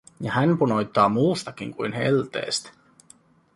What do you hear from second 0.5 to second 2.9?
punoittaa muustakin kuin helteestä.